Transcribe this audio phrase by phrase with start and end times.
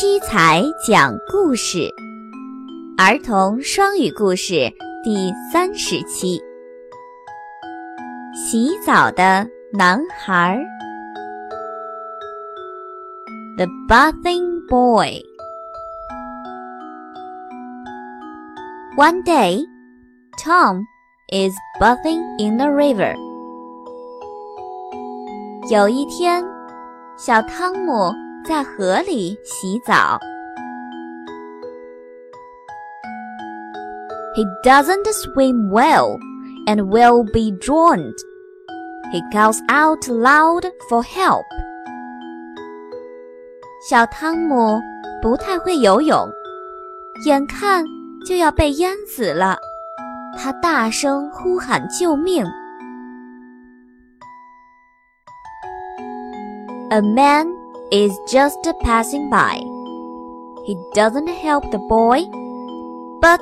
[0.00, 1.92] 七彩讲故事，
[2.96, 4.72] 儿童双语故事
[5.04, 6.40] 第三十期。
[8.34, 10.58] 洗澡的男孩
[13.58, 15.22] ，The Bathing Boy。
[18.96, 19.66] One day,
[20.42, 20.86] Tom
[21.28, 23.14] is bathing in the river.
[25.70, 26.42] 有一天，
[27.18, 28.10] 小汤姆
[28.44, 30.18] 在河里洗澡。
[34.36, 36.18] He doesn't swim well
[36.66, 38.14] and will be drowned.
[39.12, 41.44] He calls out loud for help.
[43.88, 44.80] 小汤姆
[45.20, 46.28] 不太会游泳，
[47.26, 47.84] 眼看
[48.24, 49.58] 就要被淹死了，
[50.38, 52.46] 他大声呼喊救命。
[56.90, 57.46] A man
[57.91, 59.61] is just passing by.
[60.65, 62.25] He doesn't help the boy,
[63.21, 63.41] but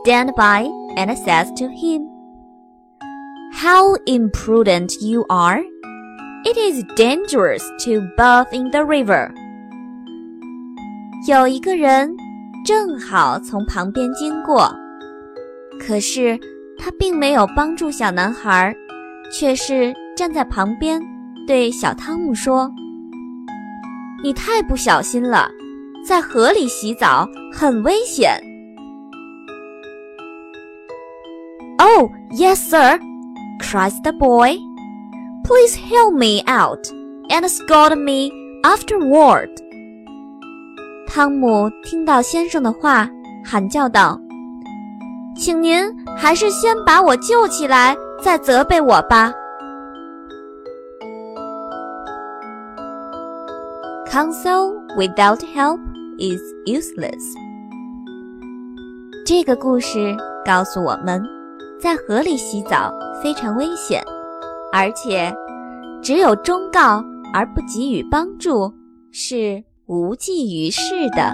[0.00, 2.08] stand by and says to him,
[3.52, 5.62] How imprudent you are!
[6.44, 9.32] It is dangerous to bathe in the river.
[11.26, 12.14] 有一个人
[12.66, 14.70] 正好从旁边经过，
[15.80, 16.38] 可是
[16.76, 18.74] 他并没有帮助小男孩，
[19.32, 21.00] 却是站在旁边
[21.46, 22.70] 对小汤姆说。
[24.23, 25.49] 你太不小心了，
[26.05, 28.39] 在河里洗澡很危险。
[31.77, 32.99] Oh, yes, sir,
[33.61, 34.57] cries the boy.
[35.45, 36.85] Please help me out
[37.29, 38.29] and scold me
[38.63, 39.49] afterward.
[41.07, 43.09] 汤姆听到先生的话，
[43.43, 44.19] 喊叫道
[45.35, 45.81] ：“请您
[46.17, 49.33] 还是先把我救起来，再责备我吧。”
[54.11, 55.79] Counsel without help
[56.17, 57.21] is useless。
[59.23, 61.23] 这个故事告诉我们，
[61.79, 64.03] 在河里洗澡非常危险，
[64.73, 65.31] 而且
[66.01, 67.03] 只有忠告
[67.35, 68.73] 而不给予帮助
[69.11, 71.31] 是无济于事的。